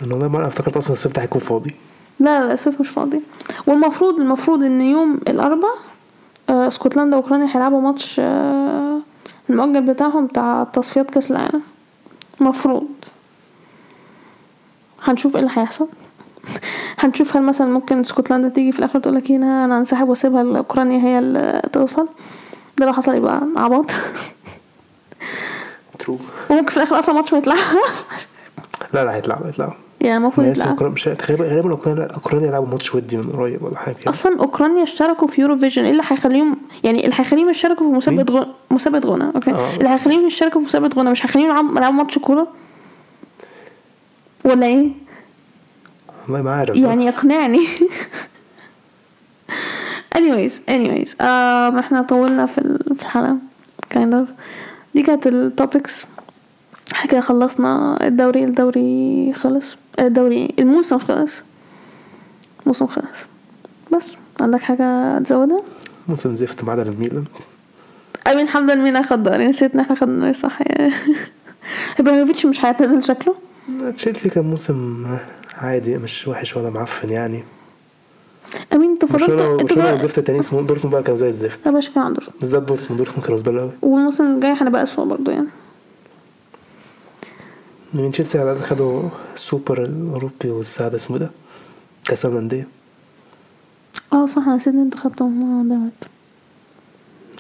[0.02, 0.46] أنا والله ما أعرف.
[0.48, 1.74] افتكرت أصلا الصيف ده هيكون فاضي.
[2.20, 3.20] لا لا الصيف مش فاضي.
[3.66, 5.68] والمفروض المفروض إن يوم الاربع
[6.48, 9.00] آه اسكتلندا وأوكرانيا هيلعبوا ماتش آه
[9.50, 11.62] المؤجل بتاعهم بتاع تصفيات كأس العالم.
[12.40, 12.86] مفروض
[15.02, 15.88] هنشوف إيه اللي هيحصل.
[16.98, 20.98] هنشوف هل مثلا ممكن اسكتلندا تيجي في الآخر تقول لك هنا أنا هنسحب وأسيبها لاوكرانيا
[21.04, 22.08] هي اللي توصل؟
[22.78, 23.90] ده لو حصل يبقى عبط.
[25.98, 26.18] true
[26.50, 27.58] وممكن في الآخر أصلا ماتش ما يتلعب
[28.94, 30.82] لا لا هيطلعوا هيطلعوا يعني المفروض يتلعب.
[30.82, 34.10] مش غالبا غالبا اوكرانيا أوكرانيا لعبوا ماتش ودي من قريب ولا حاجة كده.
[34.10, 38.46] أصلا أوكرانيا اشتركوا في Eurovision إيه اللي هيخليهم يعني اللي هيخليهم يشتركوا في مسابقة غنى
[38.70, 39.24] مسابقة غنى.
[39.34, 39.50] okay.
[39.50, 39.74] آه.
[39.76, 42.46] اللي هيخليهم يشتركوا في مسابقة غنى مش هيخليهم يلعبوا ماتش كورة؟
[44.44, 44.88] ولا إيه؟
[46.24, 47.60] والله ما عارف يعني اقنعني
[50.16, 53.36] anyways anyways um, إحنا طولنا في ال- في الحلقة
[53.94, 54.28] kind of.
[54.94, 56.04] دي كانت التوبكس
[56.92, 57.98] إحنا كده خلصنا.
[58.06, 59.76] الدوري الدوري خلص.
[60.00, 61.42] الدوري الموسم خلص.
[62.62, 63.18] الموسم خلص.
[63.92, 65.62] بس عندك حاجة تزودها؟
[66.08, 67.24] موسم زفت ما عدا الميلان
[68.42, 69.48] الحمد لله مين أخد دوري.
[69.48, 70.58] نسيت إن إحنا خدنا دوري صح.
[72.00, 73.34] إبراهيموفيتش مش هيعتزل شكله؟
[73.96, 75.06] تشيلسي كان موسم
[75.54, 77.44] عادي مش وحش ولا معفن يعني.
[78.72, 81.66] أنت فرطت برشلونه أنت برشلونه الزفت التاني اسمه دورتموند بقى كانوا زي الزفت.
[81.66, 82.98] لا باش كان عنده بالذات دورتموند.
[83.02, 85.48] دورتموند كانوا زباله قوي والموسم الجاي هنبقى أسوأ برضه يعني.
[87.94, 89.02] من تشيلسي على الأقل خدوا
[89.34, 91.30] السوبر الأوروبي والسعادة اسمه ده
[92.04, 92.68] كأس الأندية
[94.12, 95.60] آه صح أنا نسيت أنتوا خدتهم.
[95.60, 96.08] آه دوت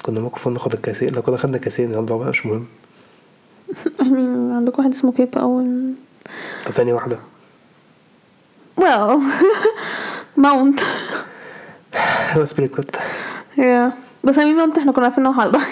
[0.02, 1.08] كنا ممكن المفروض ناخد الكاسين.
[1.10, 2.66] لو كنا خدنا كاسين يلا بقى مش مهم.
[4.00, 5.92] أمين عندكم واحد اسمه كيب أول.
[6.66, 7.18] طب تاني واحدة.
[8.84, 9.20] Well
[10.36, 10.80] ماونت
[12.32, 12.96] هو سبريكوت
[13.56, 13.92] yeah.
[14.24, 15.62] بس أمين ماونت إحنا كنا عارفين إن هو هيضيع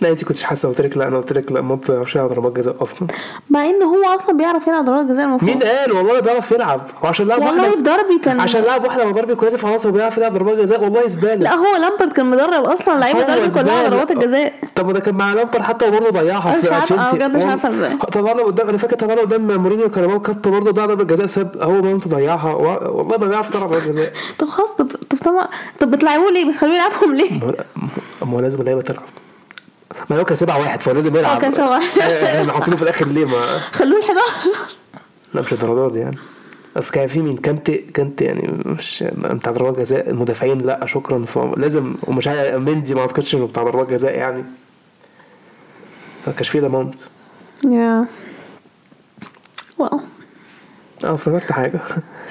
[0.00, 2.52] لا انت كنتش حاسة قلت لك لا أنا قلت لك لا ما بيعرفش يلعب ضربات
[2.52, 3.08] جزاء أصلا.
[3.50, 5.50] مع إن هو أصلا بيعرف يلعب ضربات جزاء المفروض.
[5.50, 6.80] مين قال؟ والله بيعرف يلعب.
[7.04, 9.86] هو عشان لاعب والله في واحدة دربي كان عشان لاعب واحدة على ضربة كويسة فخلاص
[9.86, 13.26] هو بيعرف يلعب ضربات جزاء والله زبالة لا هو لامبرد كان مدرب أصلا لعيبة هو
[13.26, 14.52] دربي كلها ضربات الجزاء.
[14.74, 17.16] طب ما ده كان مع لامبر حتى وبرضه ضيعها في تشيلسي.
[17.16, 17.96] بجد مش عارفة إزاي.
[17.96, 21.82] طلعنا قدام أنا فاكر طلعنا قدام مورينيو كاراباو كاب برضه ضيع ضربة جزاء بسبب هو
[21.82, 22.54] مامته ضيعها.
[22.54, 24.12] والله ما بيعرف يلعب ضربات جزاء.
[24.38, 25.48] طب خلاص طب طب
[25.80, 27.30] طب, بتلعبوه ليه؟ بتخلوه يلعبهم ليه؟
[28.22, 29.02] ما هو لازم اللعيبة تلعب.
[30.10, 31.36] ما هو كان سبعة واحد فهو لازم يلعب.
[31.36, 31.98] آه كان سبعة واحد.
[32.00, 34.22] آه، إحنا حاطينه في الآخر ليه؟ ما خلوه ال 11
[35.34, 36.16] لا مش الدرجات دي يعني.
[36.76, 41.24] بس كان في مين؟ كانت كانت يعني مش بتاع ضربات جزاء المدافعين لا شكرا.
[41.24, 44.44] فلازم ومش مندي ما أعتقدش إنه بتاع ضربات جزاء يعني.
[46.26, 47.00] ما كانش فيه لامونت
[47.70, 48.06] يا.
[49.78, 50.00] wow.
[51.04, 51.80] أنا افتكرت حاجة.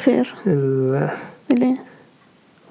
[0.04, 0.36] خير.
[0.48, 1.10] ال-
[1.50, 1.76] ليه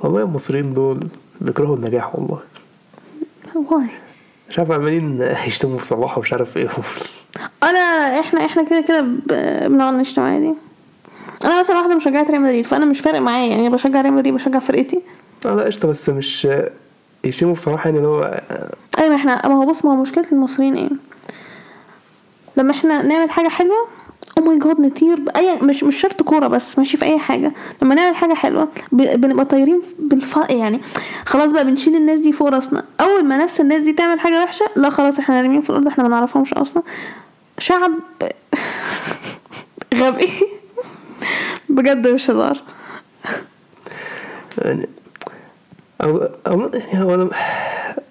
[0.00, 1.08] والله المصريين دول
[1.40, 2.40] بيكرهوا النجاح والله.
[3.54, 3.86] why.
[4.48, 6.68] مش عارف عمالين يشتموا في صلاح ومش عارف إيه.
[7.62, 7.78] أنا
[8.20, 9.00] إحنا إحنا كده كده
[9.68, 10.54] بنقعد نشتم عادي.
[11.44, 13.50] أنا مثلا واحدة مشجعة ريال مدريد فأنا مش فارق معايا.
[13.50, 15.00] يعني بشجع ريال مدريد بشجع فرقتي.
[15.46, 16.48] آه لا قشطة بس مش
[17.24, 18.40] يشتموا بصراحه يعني اللي هو
[18.98, 20.88] أيوه إحنا ما هو بص ما هو مشكلة المصريين إيه؟
[22.56, 23.86] لما إحنا نعمل حاجة حلوة
[24.38, 27.52] oh my God نطير باي مش مش شرط كوره بس ماشي في اي حاجة
[27.82, 30.80] لما نعمل حاجة حلوة بنبقى طايرين بالف يعني
[31.26, 34.66] خلاص بقى بنشيل الناس دي فوق راسنا اول ما نفس الناس دي تعمل حاجة وحشه
[34.76, 36.82] لا خلاص إحنا نرميهم في الأرض إحنا ما نعرفهمش أصلا
[37.58, 37.92] شعب
[39.94, 40.28] غبي
[41.68, 42.62] بجد مش هزار
[44.58, 44.88] يعني
[46.02, 47.30] أو أو يعني هو أنا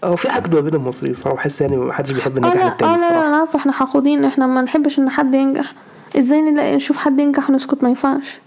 [0.04, 2.66] أو في حقد ما بين المصريين الصراحه بحس يعني ما حدش بيحب آه النجاح لا
[2.66, 5.74] آه للتاني لا لا الصراحه عارفه إحنا حقودين إحنا ما نحبش ان حد ينجح
[6.20, 8.38] إزاي نلاقي نشوف حد ينجح ونسكت؟ ما ينفعش.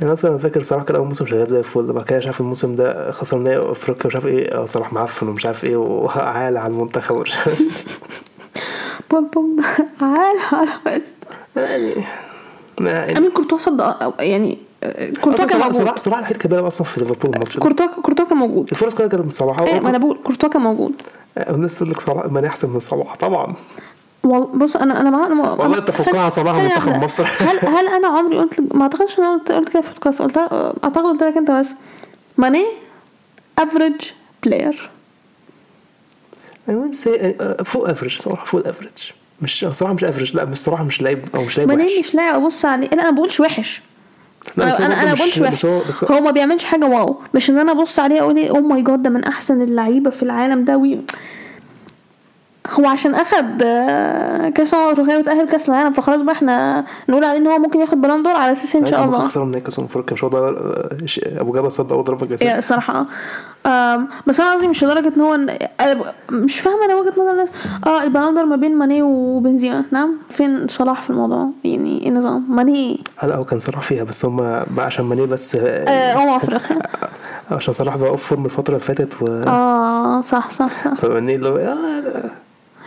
[0.00, 2.40] يعني مثلا أنا فاكر صراحة كان أول موسم شغال زي الفل بعد كده مش عارف
[2.40, 6.56] الموسم ده خسرنا إيه أفريقيا مش عارف إيه آه، صلاح معفن ومش عارف إيه وعال
[6.56, 7.62] على المنتخب ومش عارف
[9.10, 9.56] بوم بوم
[10.00, 10.36] عال
[10.86, 11.02] عال
[11.56, 12.04] يعني
[12.80, 16.64] يعني أمين كورتوا صد يعني آه، كورتوا كان صلاح صلاح موجود صلاح الوحيد كان بيلعب
[16.64, 18.68] أصلا في ليفربول الماتش ده كورتوا كورتوا كان موجود.
[18.72, 19.60] الفرص كلها كانت من صلاح.
[19.60, 20.92] إيه ما أنا بقول كورتوا كان موجود.
[21.36, 23.54] الناس تقول لك صلاح ماني أحسن من صلاح طبعا.
[24.54, 27.02] بص أنا أنا مع أنا والله انت فكها صلاح ثانية منتخب.
[27.04, 27.24] مصر.
[27.24, 30.36] هل هل أنا عمري قلت ما أعتقدش إن أنا قلت قلت كده في البودكاست قلت
[30.84, 31.74] أعتقد قلت لك أنت بس.
[32.38, 32.64] ماني
[33.58, 33.94] افريج
[34.42, 34.90] بلاير
[36.68, 38.90] wouldn't say uh, فوق افريج صراحة فوق الافريج
[39.42, 42.34] مش صراحة مش افريج لا مش صراحة مش لعيب أو مش لعيب ماني مش لاعب.
[42.42, 43.82] ابص عليه لا أنا ما بقولش وحش.
[44.56, 45.66] لا، بس أنا أنا بقولش وحش.
[45.66, 47.16] هو هو ما بيعملش حاجة wow.
[47.34, 50.22] مش إن أنا أبص عليه أقول إيه oh my God ده من أحسن اللعيبة في
[50.22, 50.98] العالم ده وي
[52.70, 57.38] هو عشان أخد آه، كأس امم افريقيا وتأهل كأس العالم فخلاص بقى إحنا نقول عليه
[57.38, 59.26] إن هو ممكن ياخد بالون دور على أساس إن شاء ممكن الله.
[59.28, 62.48] خسروا من كأس أفريقيا مش هو آه، أبو جبل صد أول ضربة جزاء.
[62.48, 63.06] yeah الصراحة.
[63.66, 63.94] آه.
[63.94, 65.56] آم، بس أنا قصدي مش لدرجة إن هو أنا
[66.30, 67.48] مش فاهمة أنا وجهة نظر الناس.
[67.86, 69.84] آه البالون دور ما بين ماني وبنزيما.
[69.90, 73.00] نعم فين صلاح في الموضوع؟ يعني إيه النظام؟ ماني.
[73.22, 74.36] لا هو كان صلاح فيها بس هم
[74.70, 76.78] بقى عشان ماني بس آه، افريقيا
[77.50, 80.94] عشان صلاح بقى off form الفترة اللي فاتت و آه صح صح صح.
[80.94, 82.30] فماني اللي هو آه،.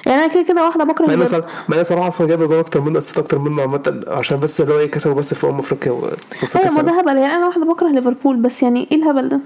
[0.06, 2.40] يعني أنا كده كده واحدة بكره مع إن البر- صلاح مع إن صلاح أصلا جاب
[2.44, 5.48] جول أكتر منه assist أكتر منه عامة عشان بس اللي هو إيه كسبوا بس في
[5.48, 6.82] امم أفريقيا أيوه ما.
[6.82, 7.18] ده هبل.
[7.18, 9.40] يعني أنا واحدة بكره ليفربول بس يعني إيه الهبل ده؟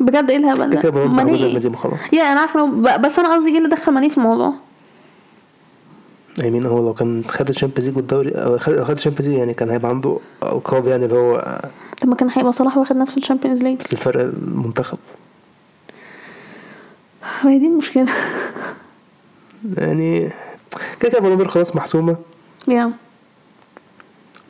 [0.00, 2.12] بجد إيه الهبل ده؟ كده خلاص.
[2.12, 4.52] yeah أنا ب- بس أنا قصدي إيه اللي دخل ماني في الموضوع؟
[6.42, 9.38] يمين هو لو كان خد ال Champions League والدوري أو خد خد ال Champions League
[9.38, 11.60] يعني كان هيبقى عنده ألقاب يعني اللي هو
[12.02, 13.78] طب ما كان هيبقى صلاح واخد نفس ال Champions League.
[13.78, 14.98] بس الفرق المنتخب.
[17.44, 18.12] ما هي دي المشكلة.
[19.78, 20.30] يعني
[21.00, 22.16] كده كده بالون دور خلاص محسومة.
[22.68, 22.92] yeah.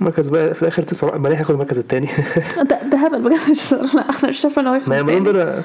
[0.00, 2.08] مركز بقى في الآخر تسعة ماني هياخد المركز الثاني
[2.70, 5.62] ده ده هبل بجد مش لا أنا مش شايفة ان هو ياخد ما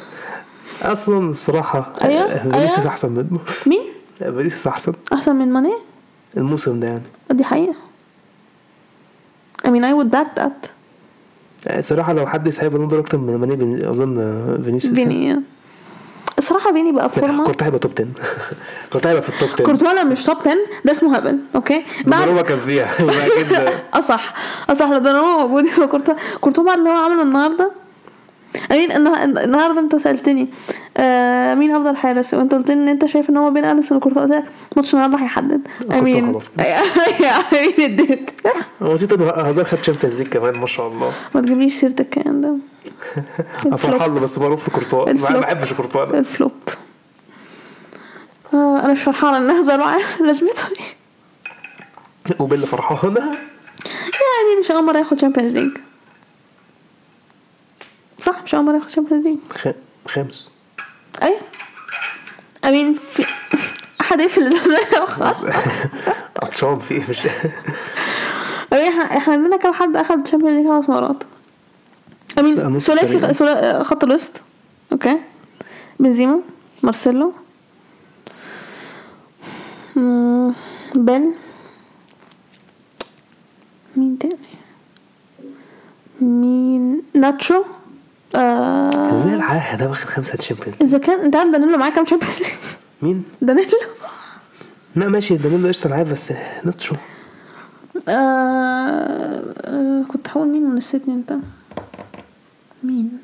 [0.82, 2.88] أصلا الصراحه أيوة، فينيسيوس أيوة.
[2.88, 3.82] أحسن منه مين؟
[4.18, 4.94] فينيسيوس أحسن.
[5.14, 5.74] أحسن من ماني؟
[6.38, 7.02] الموسم ده يعني.
[7.32, 7.76] دي حقيقة.
[9.66, 10.70] I mean I would back that.
[11.78, 14.16] الصراحه لو حد يسحب بالون دور أكتر من ماني أظن
[14.64, 15.10] فينيسيوس يعني.
[15.10, 15.42] فيني
[16.44, 17.44] الصراحه فيني بقى فورمة.
[17.44, 18.08] كورتوا هيبقى top 10
[18.92, 20.54] كورتوا هيبقى في ال top 10 كورتوا أنا مش top 10
[20.86, 22.90] ده اسمه هبل okay بعد كان فيها.
[24.00, 24.34] أصح
[24.70, 26.14] أصح لو دوناروما موجود يبقى كورتوا.
[26.42, 27.72] كورتوا بعد اللي هو عمله النهارده
[28.72, 30.48] أمين النه- النهارده أنت سألتني
[30.98, 34.26] آه مين أفضل حارس؟ وأنت قلت لي إن أنت شايف إن هو بين أليسون وكورتوا
[34.26, 34.44] لك
[34.76, 36.50] ماتش النهارده هيحدد كورتوا أمين خلاص.
[36.50, 36.66] كده.
[37.60, 38.32] أمين اديت.
[38.82, 41.12] هو نسيت إن هازار خد Champions League كمان ما شاء الله.
[41.36, 42.56] ما تجيبليش سيرة الكلام ده.
[43.78, 45.40] فرحان له بس معروف لكورتوا ما.
[45.40, 46.04] بحبش كورتوا.
[46.04, 46.52] ال flop.
[48.54, 50.02] آه أنا مش فرحانه إن هزار معاه.
[50.28, 55.72] لازمته إيه؟ وبيل فرحانه يعني مش أول مرة ياخد Champions League
[58.24, 59.38] صح مش أول مرة ياخد Champions League
[60.08, 60.50] خامس
[61.22, 61.40] أيوه.
[62.66, 63.26] امين في
[64.02, 64.58] أحد يقفل
[65.08, 65.44] خلاص
[66.42, 67.28] عطشان في إيه مش
[68.74, 71.24] امين إحنا إحنا عندنا كام حد أخد Champions League خمس مرات؟
[72.40, 73.34] امين ثلاثي
[73.84, 74.42] خط الوسط.
[74.92, 75.20] okay.
[76.00, 76.40] بنزيما
[76.84, 77.34] مارسيلو.
[80.96, 81.34] بن.
[83.96, 84.38] مين تاني؟
[86.22, 87.64] مين؟ ناتشو.
[88.36, 90.76] آه إزاي العاهه ده واخد خمسة Champions.
[90.82, 92.50] إذا كان أنت عارف دانيلو معاه كام Champions League
[93.02, 93.70] مين؟ دانيلو.
[94.96, 96.34] لا ماشي دانيلو قشطة معاه بس
[96.66, 96.96] ناتشو
[98.08, 101.34] آه آه كنت هقول مين ونسيتني أنت.
[102.84, 103.18] مين؟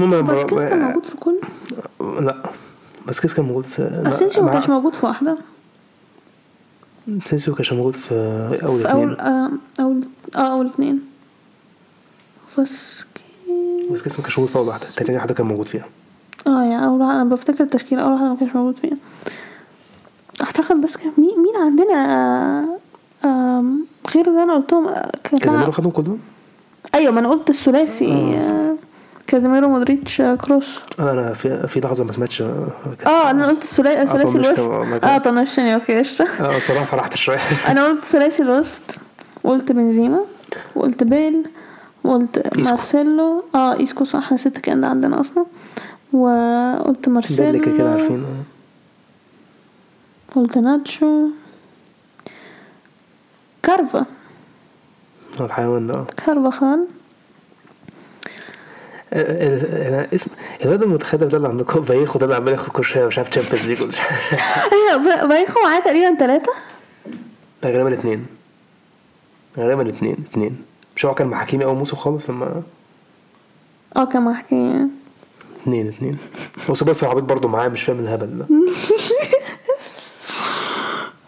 [0.00, 1.40] المهم فاسكيز كان موجود في كل؟
[2.00, 2.42] لا
[3.06, 5.36] فاسكيز كان موجود في أسينسيو ما كانش موجود في واحدة.
[7.26, 8.14] أسينسيو كانش موجود في
[8.64, 10.00] أول في أول اثنين آه أول
[10.36, 11.11] آه أول اتنين.
[12.58, 13.04] بس
[13.92, 14.86] فاسكيز ما كانش موجود في اول واحدة.
[14.96, 15.86] تاني واحدة كان موجود فيها.
[16.46, 18.96] آه يعني أول واحدة أنا بفتكر التشكيلة أول واحدة ما كانش موجود فيها.
[20.42, 21.94] أعتقد بس كان مين مين عندنا
[23.24, 26.18] آه، آم، غير اللي أنا قلتهم آه، كان كازيميرو خدهم كلهم؟
[26.94, 28.74] أيوه ما أنا قلت الثلاثي آه،
[29.26, 30.78] كازيميرو مودريتش كروس.
[30.98, 35.04] أنا أنا في في لحظة ما سمعتش آه أنا قلت الثلاثي ثلاثي طنشت الوسط.
[35.04, 36.24] آه طنشتني okay قشطة.
[36.40, 37.38] آه صراحة سرحت شوية.
[37.68, 38.82] أنا قلت ثلاثي الوسط
[39.44, 40.20] وقلت بنزيما
[40.76, 41.42] وقلت بيل
[42.04, 42.74] وقلت إيسكو.
[42.74, 43.44] مارسيلو.
[43.54, 45.46] آه إيسكو صح نسيت كان ده عندنا أصلا.
[46.12, 48.26] وقلت ده اللي كده كده مارسيلو عارفين
[50.36, 51.28] قلت ناتشو.
[53.62, 54.06] كارفا.
[55.40, 55.94] الحيوان ده.
[55.94, 56.06] آه.
[56.26, 56.86] كارفاخال
[59.12, 60.30] آه، آه، آه، اسم
[60.64, 63.68] الواد المتخلف ده اللي عندكم فاييخو ده اللي عمال ياخد كل شوية مش عارف Champions
[63.68, 63.82] League
[64.72, 66.52] أيوه فاييخو معاه تقريبا ثلاثة
[67.62, 68.26] لا غالبا اتنين.
[69.58, 70.62] غالبا اتنين اتنين.
[70.96, 72.62] مش هو كان مع حكيمي أول موسم خالص لما
[73.96, 74.88] آه كان مع حكيمي.
[75.62, 76.18] اتنين اتنين.
[76.70, 78.46] بص بس عبيط برضه معاه مش فاهم الهبل ده.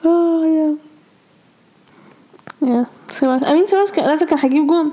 [0.05, 0.74] آه يا.
[2.68, 4.92] يا سيباس أمين سيباس كان لازم كان هيجيب جون.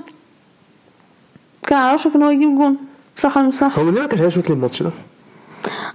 [1.66, 2.76] كان على وشك إن هو يجيب جون.
[3.16, 4.90] صح ولا مش صح؟ هو ليه ما كانش هيشوط لي الماتش ده؟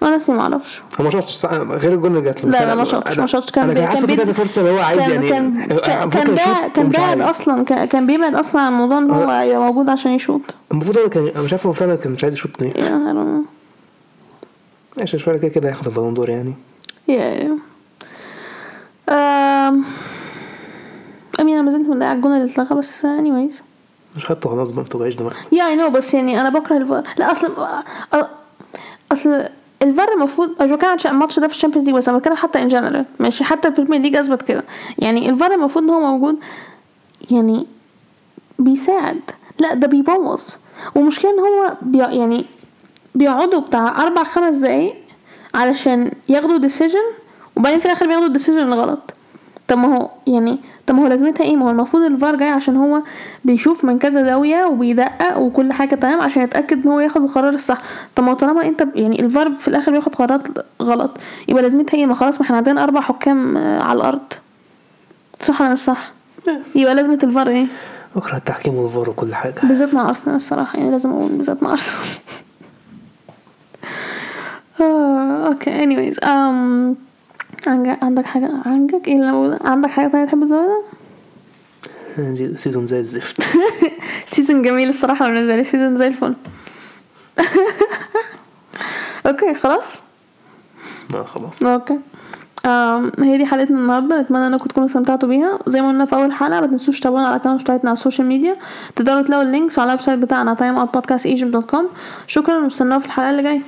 [0.04, 0.82] أنا لسه ما أعرفش.
[1.00, 2.52] هو ما شاطش غير الجون اللي جات له.
[2.52, 4.80] لا لا ما شاطش ما شاطش كان أنا كان حاسس في كذا فرصة اللي هو
[4.80, 5.68] عايز كان يعني كان
[6.10, 7.22] كان كان بعد.
[7.22, 10.42] أصلا كان كان بيبعد أصلا عن الموضوع ان هو يبقى موجود عشان يشوط.
[10.72, 12.74] المفروض هو كان أنا مش عارف هو فعلا كان مش عايز يشوط ليه.
[14.98, 16.54] ماشي شوية كده كده هياخد ال Ballon d'Or يعني.
[17.08, 17.58] يا
[19.10, 19.86] أم...
[21.40, 23.62] أمين أنا ما زلت متضايقه على الجون اللي اتلغى بس anyways.
[24.18, 25.36] مش خدته خلاص بقى ما توجعيش دماغك.
[25.52, 27.04] yeah I know بس يعني أنا بكره الفار.
[27.18, 27.50] لا أصلا
[29.12, 29.44] اصل
[29.82, 32.62] الفار المفروض جو كان عشان الماتش ده في ال Champions League بس أنا بتكلم حتى
[32.62, 34.64] in general ماشي حتى ال Premier League أثبت كده.
[35.00, 36.36] يعني الفار المفروض إن هو موجود
[37.32, 37.68] يعني
[38.60, 39.22] بيساعد.
[39.60, 40.42] لا ده بيبوظ.
[40.96, 42.46] ومشكلة إن هو بي يعني
[43.16, 44.96] بيقعدوا بتاع أربع خمس دقايق
[45.56, 47.04] علشان ياخدوا decision
[47.56, 49.00] وبعدين في الآخر بياخدوا ال decision الغلط
[49.68, 50.58] طب ما هو يعني
[51.08, 53.02] طب ما هو لازمتها إيه؟ ما هو المفروض الفار جاي عشان هو
[53.46, 57.82] بيشوف من كذا زاوية وبيدقق وكل حاجة تمام عشان يتأكد إن هو ياخد القرار الصح.
[58.16, 60.42] طب ما طالما أنت يعني الفار في الآخر بياخد قرارات
[60.82, 61.12] غلط
[61.48, 64.34] يبقى لازمتها إيه؟ ما خلاص ما إحنا عندنا أربع حكام آه، على الأرض.
[65.40, 66.12] صح ولا مش صح؟
[66.76, 67.66] يبقى لازمة الفار إيه؟
[68.16, 69.56] بكره التحكيم والفار وكل حاجة.
[69.64, 71.98] بالذات مع أرسنال الصراحة يعني لازم أقول بالذات مع أرسنال.
[74.82, 76.98] آه، okay anyways um,
[77.68, 80.97] عندك عندك حاجة؟ عندك إيه اللي؟ عندك حاجة تانية تحب تزودها؟
[82.58, 83.42] season زي الزفت.
[84.26, 86.34] season جميل الصراحة بالنسبة لي season زي الفل.
[89.28, 89.96] okay خلاص؟
[91.16, 91.64] آه خلاص.
[91.64, 92.00] okay.
[92.66, 94.22] آم، هي دي حلقتنا النهارده.
[94.22, 95.60] نتمنى إنكم تكونوا استمتعتوا بيها.
[95.68, 98.02] زي ما قلنا في أول حلقة ما تنسوش تتابعونا على ال account بتاعتنا على ال
[98.02, 98.56] social media.
[98.96, 101.84] تقدروا تلاقوا ال links على ال web site بتاعنا timeoutpodcastegypt.com
[102.28, 103.62] شكرا واستناوا في الحلقة اللي جاية.